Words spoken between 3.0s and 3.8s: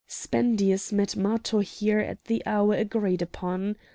upon.